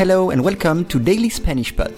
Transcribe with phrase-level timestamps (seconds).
[0.00, 1.92] Hello and welcome to Daily Spanish Pod.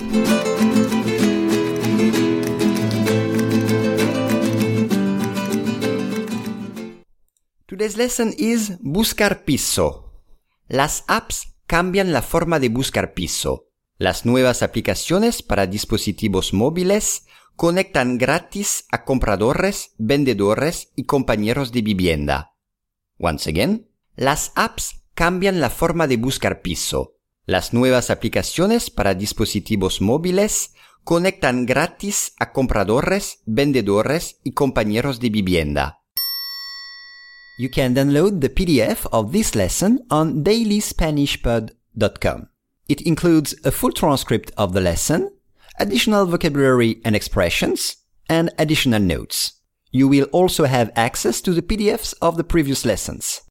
[7.69, 10.21] Today's lesson is buscar piso.
[10.67, 13.69] Las apps cambian la forma de buscar piso.
[13.99, 22.57] Las nuevas aplicaciones para dispositivos móviles conectan gratis a compradores, vendedores y compañeros de vivienda.
[23.21, 27.22] Once again, las apps cambian la forma de buscar piso.
[27.45, 35.99] Las nuevas aplicaciones para dispositivos móviles conectan gratis a compradores, vendedores y compañeros de vivienda.
[37.59, 42.49] You can download the PDF of this lesson on dailyspanishpod.com.
[42.89, 45.31] It includes a full transcript of the lesson,
[45.79, 49.61] additional vocabulary and expressions, and additional notes.
[49.91, 53.43] You will also have access to the PDFs of the previous lessons.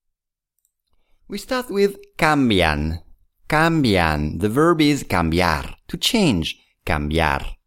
[1.27, 3.01] We start with cambian.
[3.51, 4.39] Cambian.
[4.39, 6.55] The verb is cambiar, to change.
[6.85, 7.59] Cambiar.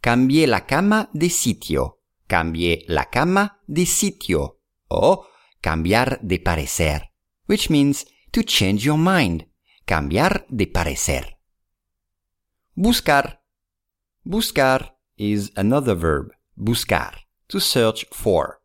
[0.00, 2.00] Cambié la cama de sitio.
[2.26, 4.58] Cambié la cama de sitio.
[4.88, 5.28] O
[5.60, 7.12] cambiar de parecer,
[7.46, 9.46] which means to change your mind.
[9.84, 11.38] Cambiar de parecer.
[12.74, 13.44] Buscar.
[14.24, 16.32] Buscar is another verb.
[16.56, 17.28] Buscar.
[17.46, 18.62] To search for.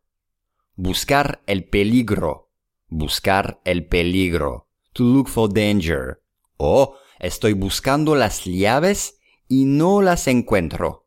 [0.74, 2.50] Buscar el peligro.
[2.88, 4.66] Buscar el peligro.
[4.94, 6.25] To look for danger.
[6.56, 9.18] O estoy buscando las llaves
[9.48, 11.06] y no las encuentro.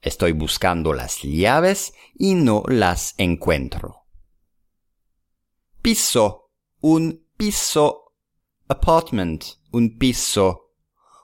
[0.00, 4.06] Estoy buscando las llaves y no las encuentro.
[5.82, 6.50] Piso.
[6.80, 8.14] Un piso.
[8.68, 9.44] Apartment.
[9.72, 10.74] Un piso.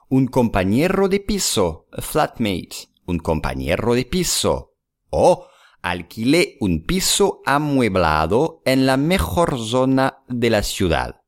[0.09, 1.87] Un compañero de piso.
[1.91, 2.89] A flatmate.
[3.05, 4.75] Un compañero de piso.
[5.09, 5.47] O
[5.81, 11.22] alquilé un piso amueblado en la mejor zona de la ciudad.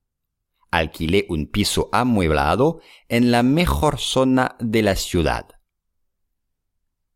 [0.76, 5.48] Alquilé un piso amueblado en la mejor zona de la ciudad.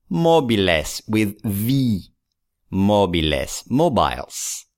[0.07, 2.13] Móviles with V.
[2.69, 4.71] Móviles, mobiles.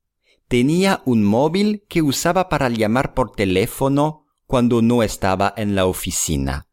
[0.48, 6.68] Tenía un móvil que usaba para llamar por teléfono cuando no estaba en la oficina.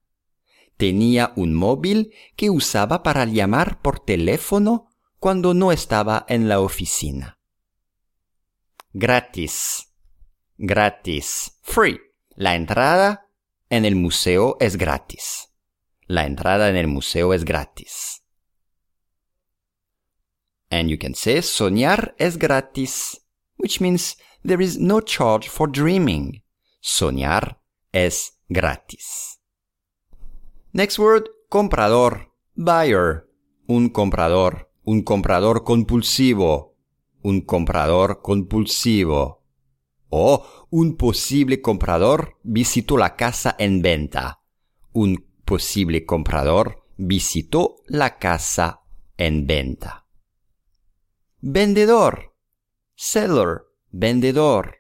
[0.78, 4.88] Tenía un móvil que usaba para llamar por teléfono
[5.18, 7.38] cuando no estaba en la oficina.
[8.94, 9.87] Gratis.
[10.60, 11.52] Gratis.
[11.62, 12.00] Free.
[12.34, 13.28] La entrada
[13.70, 15.52] en el museo es gratis.
[16.08, 18.24] La entrada en el museo es gratis.
[20.68, 23.20] And you can say soñar es gratis,
[23.56, 26.42] which means there is no charge for dreaming.
[26.80, 27.60] Soñar
[27.92, 29.38] es gratis.
[30.72, 33.28] Next word, comprador, buyer,
[33.68, 36.74] un comprador, un comprador compulsivo,
[37.22, 39.37] un comprador compulsivo.
[40.10, 44.40] O un posible comprador visitó la casa en venta.
[44.92, 48.82] Un posible comprador visitó la casa
[49.16, 50.06] en venta.
[51.40, 52.34] Vendedor.
[52.94, 53.62] Seller.
[53.90, 54.78] Vendedor.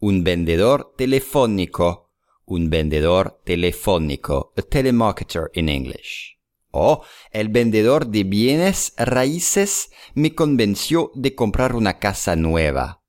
[0.00, 2.12] Un vendedor telefónico.
[2.46, 4.52] Un vendedor telefónico.
[4.56, 6.38] A telemarketer in English.
[6.70, 13.02] O el vendedor de bienes raíces me convenció de comprar una casa nueva.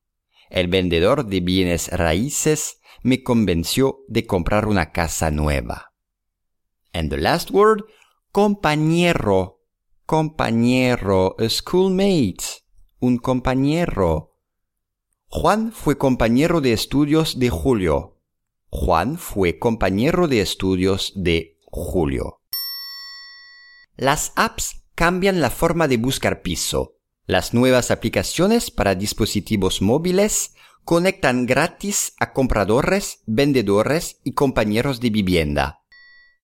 [0.49, 5.93] El vendedor de bienes raíces me convenció de comprar una casa nueva.
[6.93, 7.83] And the last word,
[8.31, 9.57] compañero
[10.07, 12.63] compañero, a schoolmate,
[13.01, 14.39] un compañero.
[15.27, 18.21] Juan fue compañero de estudios de Julio.
[18.69, 22.39] Juan fue compañero de estudios de Julio.
[23.97, 26.95] Las apps cambian la forma de buscar piso.
[27.27, 30.55] Las nuevas aplicaciones para dispositivos móviles
[30.85, 35.81] conectan gratis a compradores, vendedores y compañeros de vivienda.